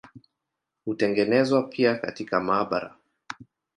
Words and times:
Hutengenezwa 0.85 1.63
pia 1.63 1.95
katika 1.95 2.39
maabara. 2.41 2.95